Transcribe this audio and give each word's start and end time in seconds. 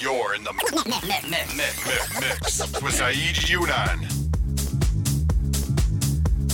You're 0.00 0.34
in 0.34 0.44
the 0.44 0.52
mix, 0.54 0.72
with 2.80 2.94
Saeed 2.94 3.36
Younan. 3.36 4.06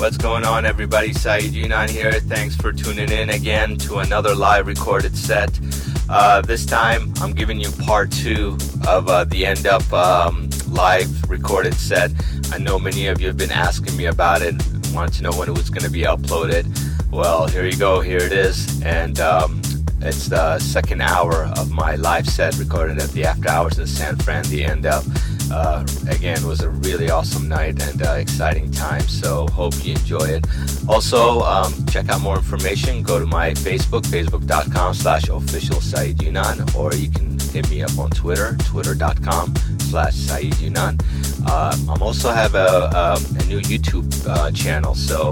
What's 0.01 0.17
going 0.17 0.45
on, 0.45 0.67
everybody? 0.67 1.12
Saeed 1.12 1.53
Younan 1.53 1.88
here. 1.88 2.11
Thanks 2.14 2.56
for 2.56 2.72
tuning 2.72 3.12
in 3.12 3.30
again 3.30 3.77
to 3.79 3.98
another 3.98 4.35
live 4.35 4.67
recorded 4.67 5.17
set. 5.17 5.61
Uh, 6.09 6.40
this 6.40 6.67
time, 6.67 7.14
I'm 7.21 7.32
giving 7.32 7.61
you 7.61 7.71
part 7.71 8.11
two 8.11 8.59
of 8.89 9.09
uh, 9.09 9.23
the 9.23 9.47
End 9.47 9.69
Up 9.69 9.93
um, 9.93 10.51
live 10.71 11.31
recorded 11.31 11.75
set. 11.75 12.11
I 12.53 12.59
know 12.59 12.81
many 12.81 13.07
of 13.07 13.21
you 13.21 13.29
have 13.29 13.37
been 13.37 13.53
asking 13.53 13.97
me 13.97 14.07
about 14.07 14.43
it, 14.43 14.57
wanted 14.93 15.15
to 15.15 15.23
know 15.23 15.33
when 15.33 15.49
it 15.49 15.57
was 15.57 15.71
going 15.71 15.85
to 15.85 15.91
be 15.91 16.03
uploaded. 16.03 16.67
Well, 17.13 17.47
here 17.47 17.65
you 17.65 17.77
go. 17.77 18.01
Here 18.01 18.19
it 18.19 18.33
is. 18.33 18.83
And 18.83 19.21
um, 19.21 19.63
it's 20.01 20.29
the 20.29 20.59
second 20.59 21.01
hour 21.01 21.51
of 21.57 21.71
my 21.71 21.96
live 21.96 22.29
set 22.29 22.57
recorded 22.59 22.99
at 22.99 23.11
the 23.11 23.25
After 23.25 23.49
Hours 23.49 23.79
in 23.79 23.87
San 23.87 24.17
Fran, 24.17 24.45
the 24.45 24.64
End 24.64 24.87
Up. 24.87 25.04
Uh, 25.50 25.87
again, 26.09 26.45
was 26.46 26.61
a 26.61 26.71
really 26.71 27.11
awesome 27.11 27.49
night 27.49 27.81
and 27.82 28.03
uh, 28.03 28.13
exciting 28.13 28.71
time. 28.71 29.03
So 29.03 29.46
hope 29.49 29.75
you 29.85 29.93
enjoy 29.93 30.25
it. 30.25 30.46
Also, 30.89 31.40
um, 31.40 31.73
check 31.87 32.09
out 32.09 32.20
more 32.20 32.37
information. 32.37 33.03
Go 33.03 33.19
to 33.19 33.27
my 33.27 33.51
Facebook, 33.53 34.03
facebook.com 34.03 34.95
slash 34.95 35.28
official 35.28 35.77
Younan, 35.77 36.75
or 36.75 36.95
you 36.95 37.11
can 37.11 37.39
hit 37.39 37.69
me 37.70 37.83
up 37.83 37.97
on 37.98 38.11
Twitter, 38.11 38.56
twitter.com 38.65 39.55
slash 39.78 40.15
Saeed 40.15 40.55
Younan. 40.55 41.01
Uh, 41.47 41.77
I'm 41.89 42.03
also 42.03 42.31
have 42.31 42.55
a, 42.55 42.91
a, 42.92 43.12
a 43.15 43.45
new 43.47 43.61
YouTube 43.61 44.11
uh, 44.28 44.51
channel, 44.51 44.95
so 44.95 45.31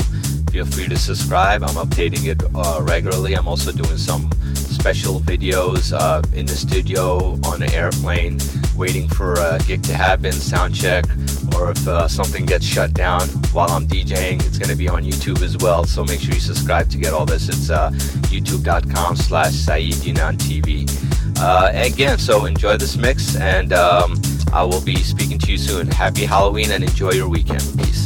feel 0.54 0.64
free 0.66 0.86
to 0.86 0.96
subscribe. 0.96 1.64
I'm 1.64 1.74
updating 1.74 2.26
it 2.26 2.40
uh, 2.54 2.80
regularly. 2.80 3.34
I'm 3.34 3.48
also 3.48 3.72
doing 3.72 3.98
some 3.98 4.30
special 4.54 5.18
videos 5.18 5.92
uh, 5.92 6.22
in 6.32 6.46
the 6.46 6.54
studio, 6.54 7.36
on 7.44 7.60
an 7.60 7.72
airplane, 7.72 8.38
waiting 8.77 9.08
for 9.08 9.32
a 9.34 9.58
gig 9.66 9.82
to 9.82 9.94
happen, 9.94 10.30
sound 10.30 10.72
check, 10.72 11.06
or 11.56 11.72
if 11.72 11.88
uh, 11.88 12.06
something 12.06 12.47
gets 12.47 12.64
shut 12.64 12.94
down 12.94 13.22
while 13.52 13.69
I'm 13.69 13.88
DJing, 13.88 14.47
it's 14.47 14.56
going 14.56 14.70
to 14.70 14.77
be 14.77 14.88
on 14.88 15.02
YouTube 15.02 15.42
as 15.42 15.56
well. 15.56 15.82
So 15.82 16.05
make 16.05 16.20
sure 16.20 16.32
you 16.32 16.41
subscribe 16.41 16.88
to 16.91 16.98
get 16.98 17.12
all 17.12 17.27
this. 17.27 17.48
It's 17.48 17.69
uh, 17.69 17.91
youtube.com 18.30 19.16
slash 19.16 19.55
TV. 19.66 20.88
Uh, 21.36 21.72
again, 21.75 22.16
so 22.16 22.44
enjoy 22.44 22.77
this 22.77 22.97
mix, 22.97 23.34
and 23.34 23.72
um, 23.72 24.22
I 24.52 24.62
will 24.62 24.82
be 24.82 24.94
speaking 24.98 25.41
to 25.41 25.50
you 25.50 25.58
soon. 25.58 25.88
Happy 25.88 26.25
Halloween 26.25 26.70
and 26.70 26.84
enjoy 26.84 27.10
your 27.10 27.28
weekend. 27.28 27.64
Peace. 27.77 28.05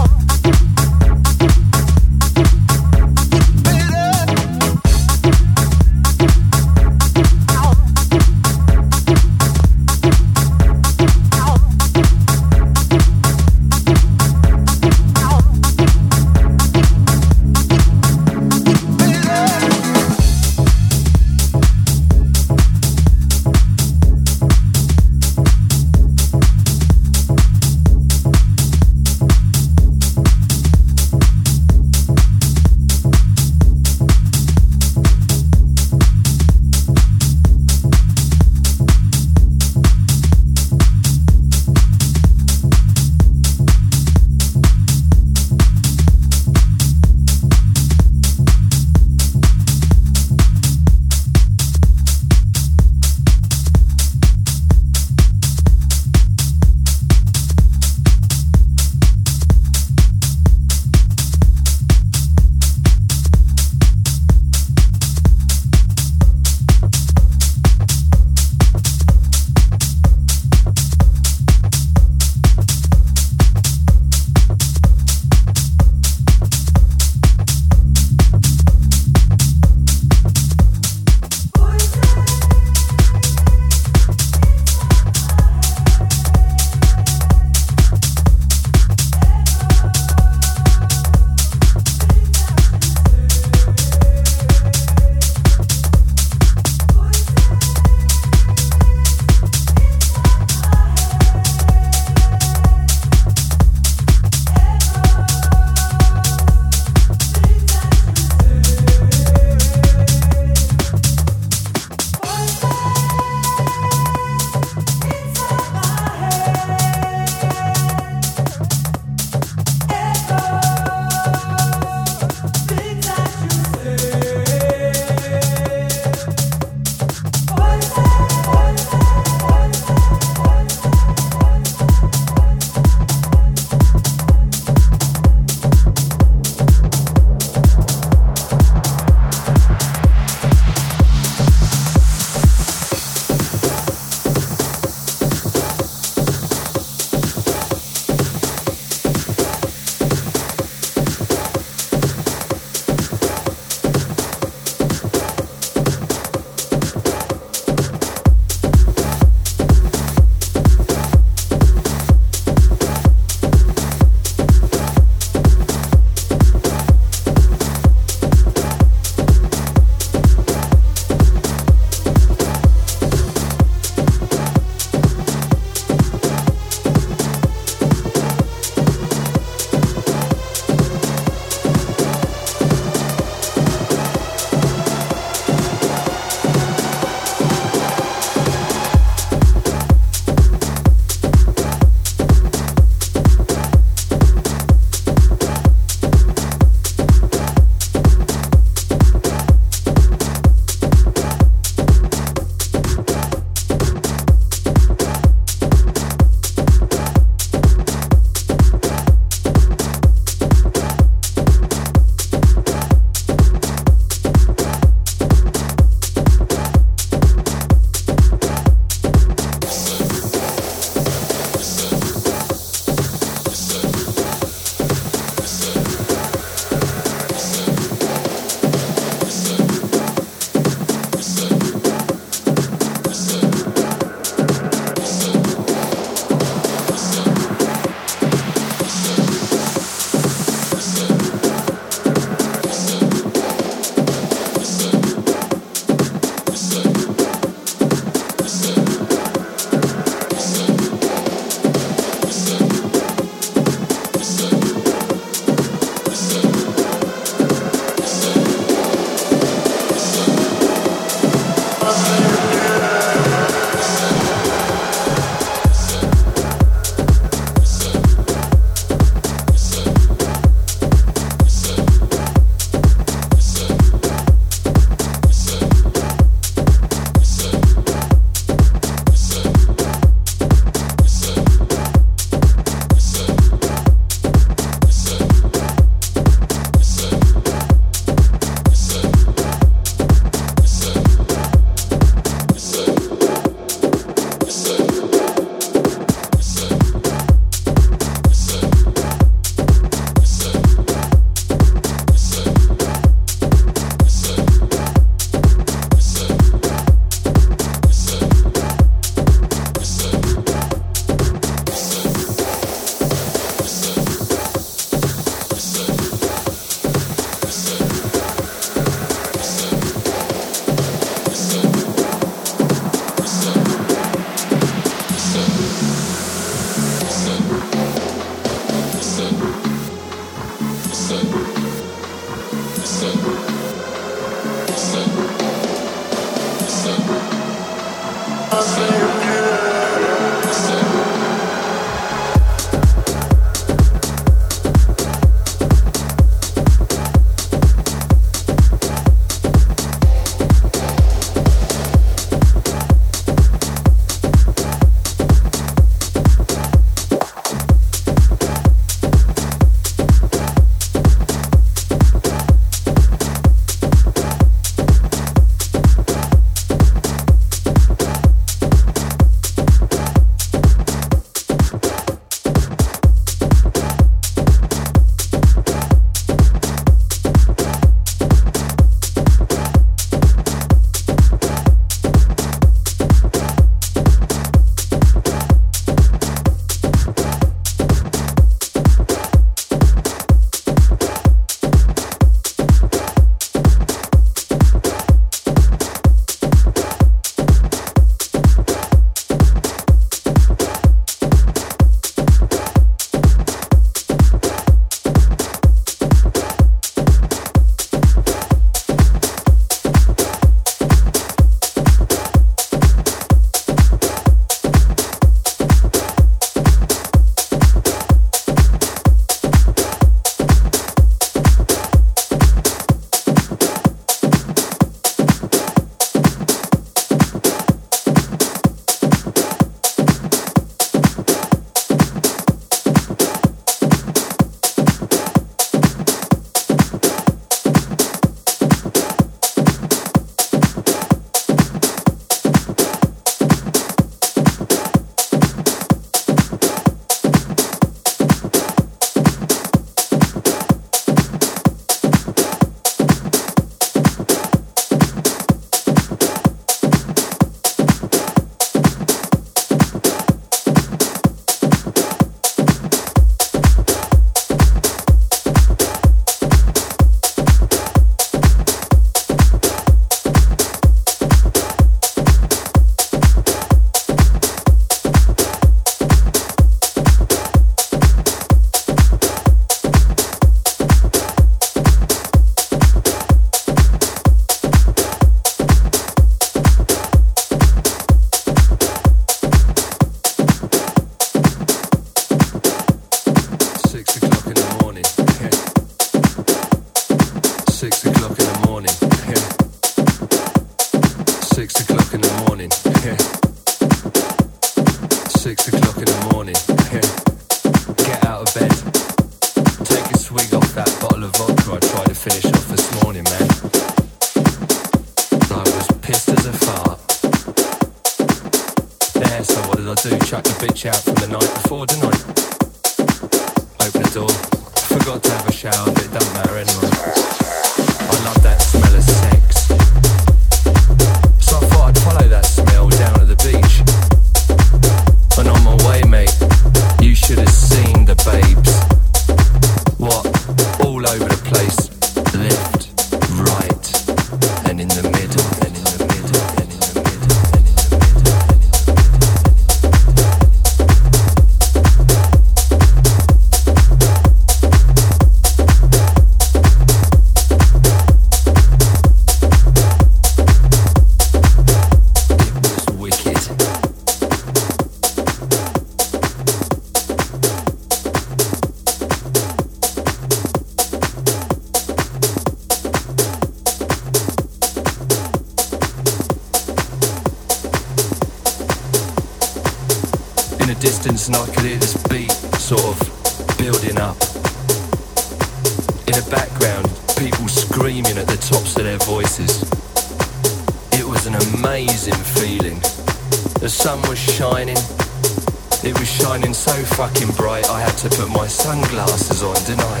So 596.60 596.72
fucking 596.94 597.30
bright 597.36 597.66
I 597.70 597.80
had 597.80 597.96
to 598.04 598.10
put 598.10 598.28
my 598.28 598.46
sunglasses 598.46 599.42
on, 599.42 599.54
didn't 599.64 599.80
I? 599.80 600.00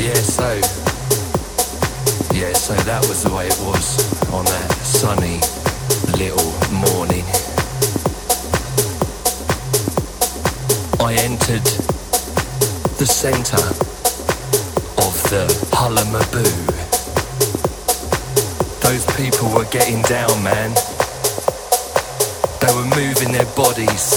Yeah, 0.00 0.14
so. 0.24 0.48
Yeah, 2.32 2.54
so 2.54 2.72
that 2.88 3.04
was 3.06 3.24
the 3.24 3.34
way 3.34 3.46
it 3.46 3.60
was 3.60 4.00
on 4.32 4.46
that 4.46 4.72
sunny 4.80 5.36
little 6.16 6.48
morning. 6.72 7.26
I 11.04 11.12
entered 11.20 11.68
the 12.96 13.04
centre 13.04 13.68
of 15.04 15.14
the 15.28 15.44
Hullabaloo. 15.74 16.64
Those 18.80 19.04
people 19.14 19.52
were 19.52 19.68
getting 19.70 20.00
down, 20.04 20.42
man. 20.42 20.72
Were 22.74 22.82
moving 22.96 23.30
their 23.30 23.46
bodies. 23.54 24.16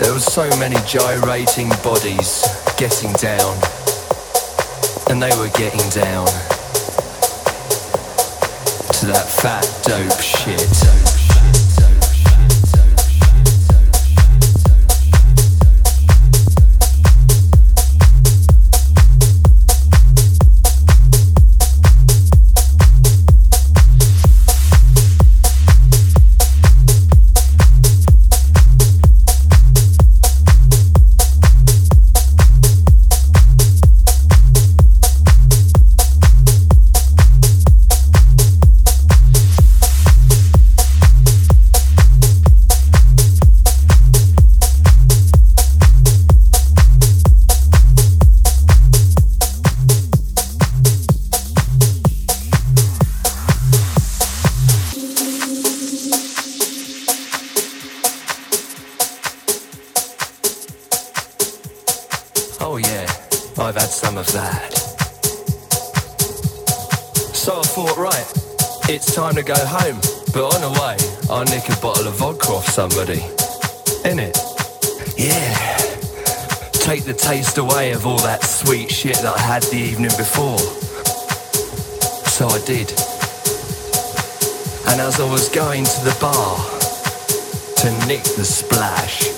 There 0.00 0.12
were 0.12 0.18
so 0.18 0.48
many 0.58 0.74
gyrating 0.88 1.68
bodies 1.84 2.44
getting 2.76 3.12
down. 3.12 3.56
And 5.08 5.22
they 5.22 5.30
were 5.36 5.50
getting 5.50 5.88
down 5.90 6.26
to 8.90 9.06
that 9.06 9.28
fat 9.28 9.68
dope 9.84 10.20
shit. 10.20 11.01
Taste 77.52 77.70
away 77.70 77.92
of 77.92 78.06
all 78.06 78.16
that 78.20 78.42
sweet 78.42 78.90
shit 78.90 79.16
that 79.16 79.36
I 79.36 79.38
had 79.38 79.62
the 79.64 79.76
evening 79.76 80.16
before. 80.16 80.56
So 82.32 82.48
I 82.48 82.56
did. 82.64 82.88
And 84.88 84.96
as 84.96 85.20
I 85.20 85.28
was 85.30 85.50
going 85.50 85.84
to 85.84 86.00
the 86.00 86.16
bar 86.16 86.56
to 87.84 88.06
nick 88.08 88.24
the 88.40 88.44
splash, 88.48 89.28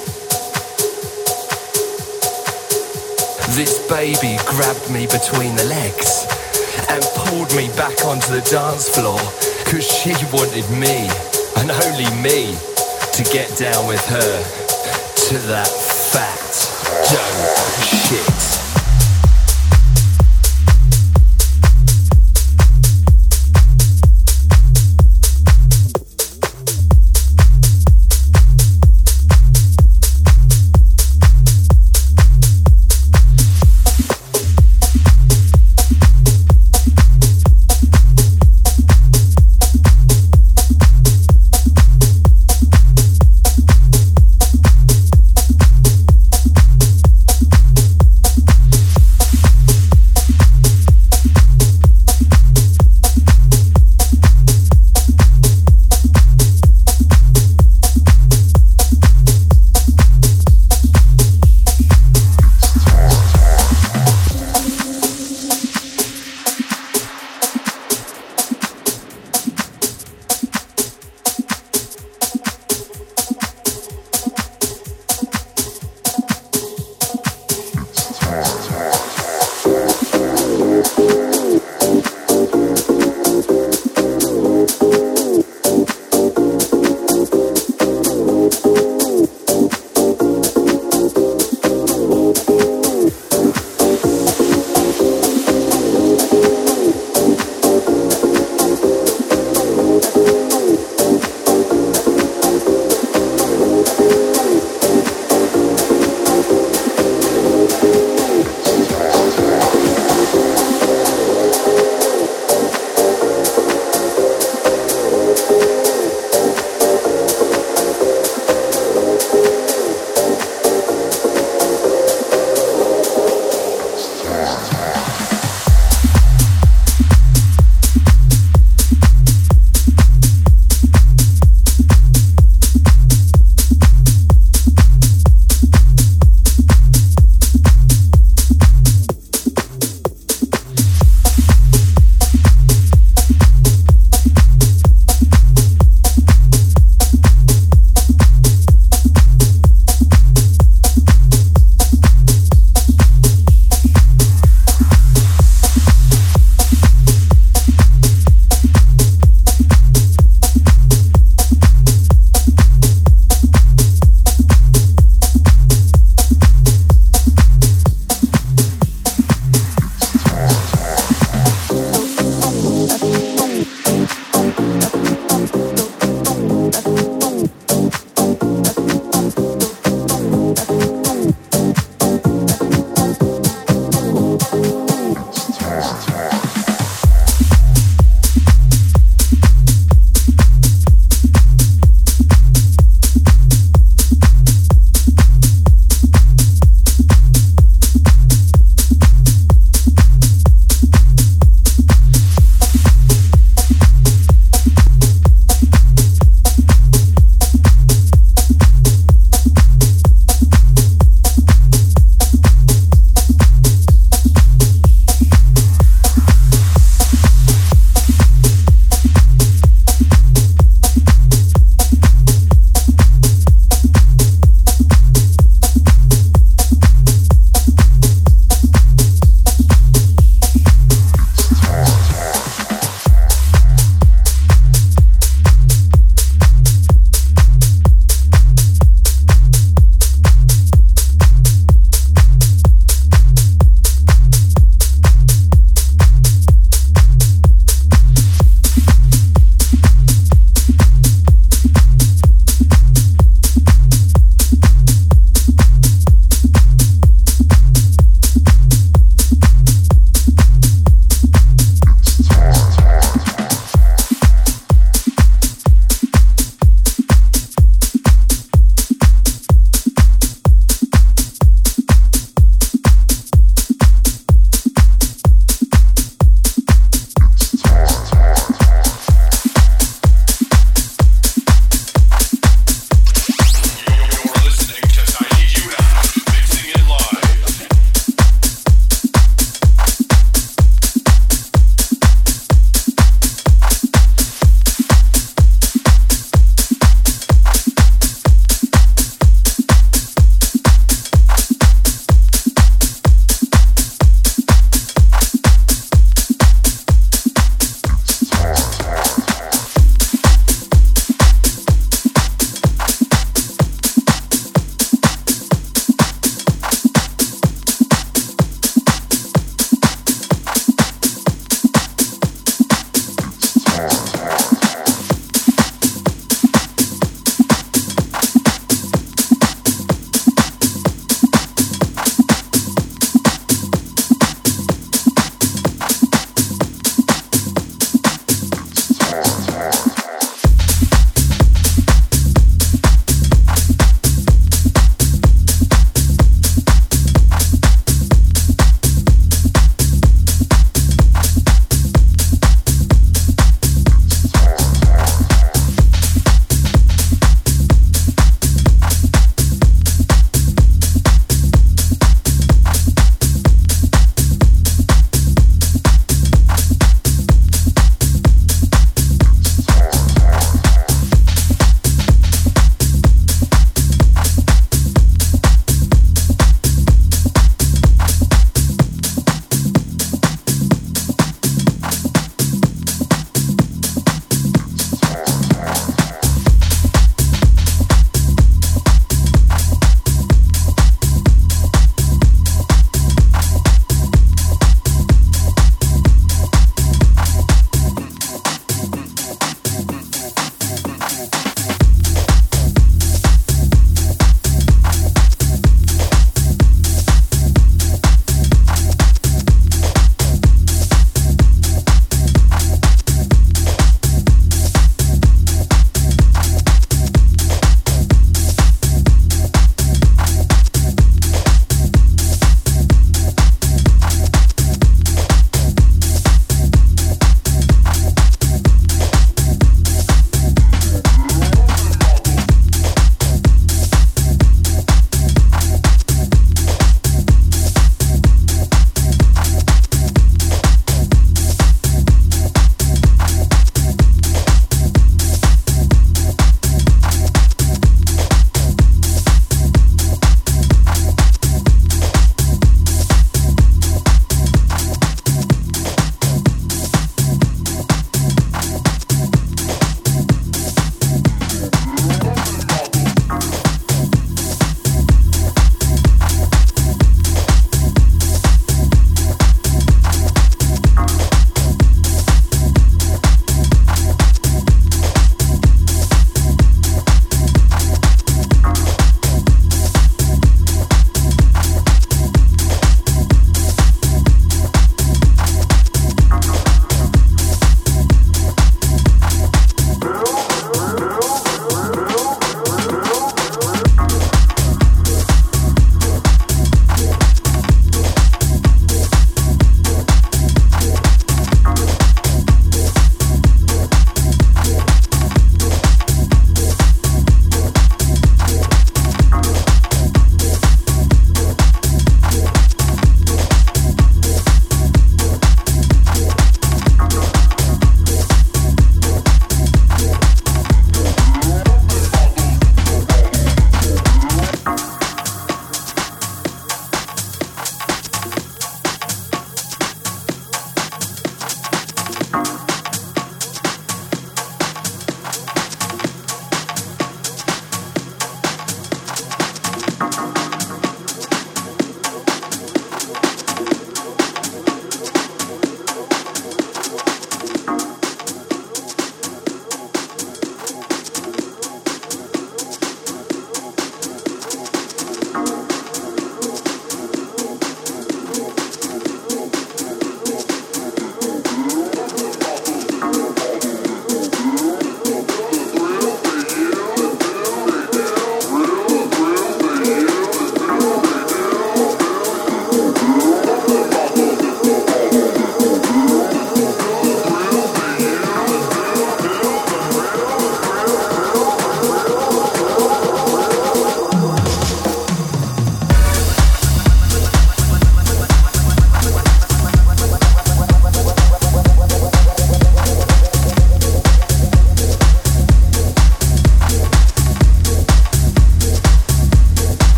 This 3.59 3.83
baby 3.91 4.39
grabbed 4.47 4.87
me 4.95 5.11
between 5.11 5.57
the 5.59 5.67
legs 5.67 6.23
and 6.87 7.03
pulled 7.19 7.51
me 7.59 7.67
back 7.75 7.99
onto 8.07 8.31
the 8.31 8.47
dance 8.47 8.95
floor 8.95 9.19
because 9.67 9.91
she 9.91 10.15
wanted 10.31 10.63
me 10.71 11.11
and 11.59 11.67
only 11.83 12.07
me 12.23 12.55
to 13.11 13.23
get 13.35 13.51
down 13.59 13.89
with 13.89 14.07
her 14.07 14.65
to 15.27 15.39
that 15.51 15.84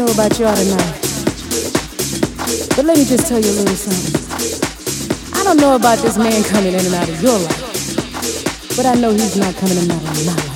about 0.00 0.38
y'all 0.38 0.54
tonight. 0.54 1.00
But 2.74 2.84
let 2.86 2.96
me 2.96 3.04
just 3.04 3.26
tell 3.28 3.38
you 3.38 3.50
a 3.50 3.56
little 3.60 3.76
something. 3.76 5.38
I 5.38 5.44
don't 5.44 5.58
know 5.58 5.76
about 5.76 5.98
this 5.98 6.16
man 6.16 6.42
coming 6.44 6.72
in 6.72 6.80
and 6.80 6.94
out 6.94 7.08
of 7.08 7.22
your 7.22 7.38
life, 7.38 8.76
but 8.76 8.86
I 8.86 8.94
know 8.94 9.10
he's 9.10 9.36
not 9.36 9.54
coming 9.56 9.76
in 9.76 9.82
and 9.82 9.92
out 9.92 9.98
of 9.98 10.26
my 10.26 10.32
life. 10.32 10.51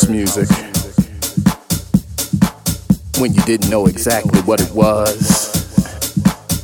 House 0.00 0.08
music? 0.08 0.48
When 3.18 3.34
you 3.34 3.42
didn't 3.42 3.70
know 3.70 3.86
exactly 3.86 4.40
what 4.42 4.60
it 4.60 4.70
was, 4.72 5.50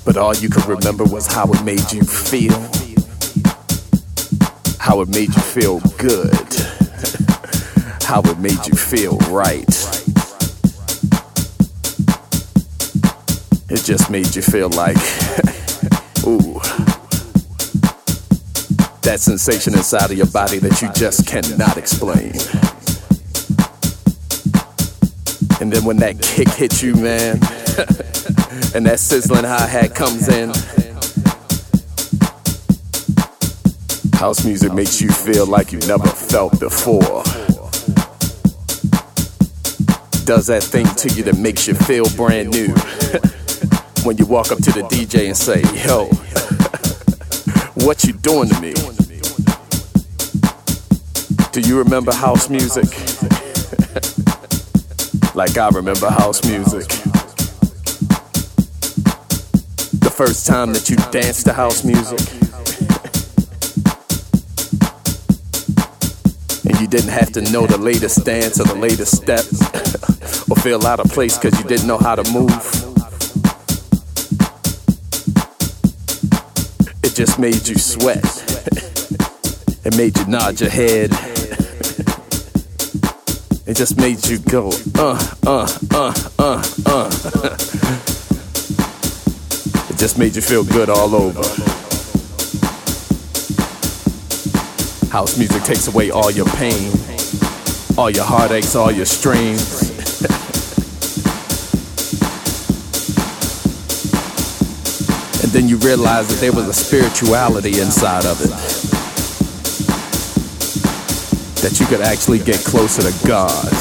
but 0.05 0.16
all 0.16 0.34
you 0.34 0.49
could 0.49 0.66
remember 0.66 1.05
was 1.05 1.26
how 1.26 1.51
it 1.53 1.62
made 1.64 1.93
you 1.93 2.03
feel. 2.03 2.59
How 4.78 5.01
it 5.01 5.09
made 5.09 5.34
you 5.34 5.43
feel 5.43 5.80
good. 5.99 6.32
how 8.05 8.20
it 8.24 8.39
made 8.39 8.66
you 8.66 8.74
feel 8.74 9.18
right. 9.28 9.68
It 13.68 13.82
just 13.84 14.11
made 14.11 14.34
you 14.34 14.43
feel 14.43 14.70
like, 14.70 14.97
ooh, 16.24 16.61
that 19.03 19.18
sensation 19.20 19.74
inside 19.74 20.11
of 20.11 20.16
your 20.16 20.26
body 20.28 20.59
that 20.59 20.80
you 20.80 20.91
just 20.93 21.26
cannot 21.26 21.76
explain. 21.76 22.32
And 25.66 25.72
then 25.72 25.84
when 25.84 25.96
that 25.96 26.22
kick 26.22 26.48
hits 26.50 26.80
you, 26.80 26.94
man, 26.94 27.32
and 28.72 28.86
that 28.86 29.00
sizzling 29.00 29.42
hi 29.42 29.66
hat 29.66 29.96
comes 29.96 30.28
in, 30.28 30.50
house 34.16 34.44
music 34.44 34.72
makes 34.72 35.00
you 35.00 35.08
feel 35.08 35.44
like 35.44 35.72
you 35.72 35.80
never 35.80 36.06
felt 36.06 36.60
before. 36.60 37.24
Does 40.24 40.46
that 40.46 40.62
thing 40.62 40.86
to 40.86 41.08
you 41.08 41.24
that 41.24 41.36
makes 41.36 41.66
you 41.66 41.74
feel 41.74 42.08
brand 42.10 42.50
new. 42.50 42.68
when 44.06 44.16
you 44.18 44.26
walk 44.26 44.52
up 44.52 44.58
to 44.58 44.70
the 44.70 44.82
DJ 44.82 45.26
and 45.26 45.36
say, 45.36 45.62
Yo, 45.84 46.04
what 47.84 48.04
you 48.04 48.12
doing 48.12 48.48
to 48.50 48.60
me? 48.60 48.72
Do 51.50 51.60
you 51.60 51.76
remember 51.78 52.14
house 52.14 52.48
music? 52.48 53.15
Like 55.37 55.57
I 55.59 55.68
remember 55.68 56.09
house 56.09 56.43
music. 56.47 56.89
The 60.01 60.11
first 60.11 60.47
time 60.47 60.72
that 60.72 60.89
you 60.89 60.97
danced 61.12 61.45
to 61.45 61.53
house 61.53 61.84
music. 61.84 62.20
and 66.64 66.80
you 66.80 66.87
didn't 66.87 67.11
have 67.11 67.32
to 67.32 67.43
know 67.53 67.66
the 67.66 67.76
latest 67.76 68.24
dance 68.24 68.59
or 68.59 68.64
the 68.64 68.74
latest 68.74 69.14
step 69.14 69.41
or 70.51 70.57
feel 70.57 70.87
out 70.87 71.01
of 71.01 71.12
place 71.12 71.37
because 71.37 71.61
you 71.61 71.68
didn't 71.68 71.87
know 71.87 71.99
how 71.99 72.14
to 72.14 72.24
move. 72.32 72.51
It 77.05 77.14
just 77.14 77.39
made 77.39 77.68
you 77.68 77.76
sweat. 77.76 78.24
it 79.84 79.95
made 79.99 80.16
you 80.16 80.24
nod 80.28 80.62
your 80.62 80.70
head. 80.70 81.36
It 83.66 83.76
just 83.76 83.96
made 83.96 84.24
you 84.28 84.38
go, 84.38 84.70
uh, 84.94 85.18
uh, 85.44 85.66
uh, 85.90 86.14
uh, 86.38 86.62
uh. 86.86 87.10
it 89.90 89.98
just 89.98 90.18
made 90.20 90.36
you 90.36 90.42
feel 90.42 90.62
good 90.62 90.88
all 90.88 91.12
over. 91.16 91.42
House 95.10 95.36
music 95.36 95.64
takes 95.64 95.88
away 95.88 96.12
all 96.12 96.30
your 96.30 96.46
pain, 96.46 96.92
all 97.98 98.08
your 98.08 98.24
heartaches, 98.24 98.76
all 98.76 98.92
your 98.92 99.04
strains. 99.04 99.80
and 105.42 105.50
then 105.50 105.68
you 105.68 105.76
realize 105.78 106.28
that 106.28 106.38
there 106.40 106.52
was 106.52 106.68
a 106.68 106.72
spirituality 106.72 107.80
inside 107.80 108.26
of 108.26 108.40
it. 108.42 108.86
That 111.66 111.80
you 111.80 111.86
could 111.86 112.00
actually 112.00 112.38
get 112.38 112.64
closer 112.64 113.02
to 113.02 113.26
God. 113.26 113.72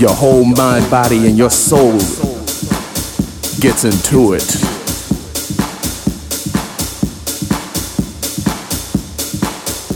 Your 0.00 0.12
whole 0.12 0.44
mind, 0.44 0.90
body, 0.90 1.28
and 1.28 1.38
your 1.38 1.48
soul 1.48 1.92
gets 3.60 3.84
into 3.84 4.32
it. 4.34 4.50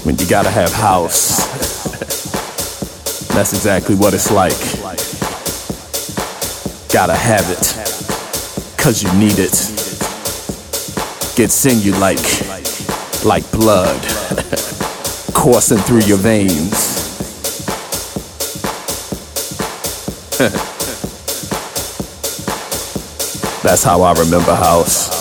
When 0.06 0.16
you 0.16 0.28
gotta 0.28 0.50
have 0.50 0.72
house. 0.72 1.38
That's 3.34 3.52
exactly 3.52 3.96
what 3.96 4.14
it's 4.14 4.30
like. 4.30 4.52
Gotta 6.92 7.16
have 7.16 7.50
it. 7.50 8.78
Cause 8.78 9.02
you 9.02 9.12
need 9.18 9.40
it. 9.40 9.58
Gets 11.36 11.66
in 11.66 11.80
you 11.80 11.98
like 11.98 12.57
like 13.24 13.50
blood 13.50 14.00
coursing 15.34 15.78
through 15.78 16.00
your 16.00 16.18
veins. 16.18 16.98
That's 23.62 23.82
how 23.82 24.02
I 24.02 24.12
remember 24.12 24.54
house. 24.54 25.17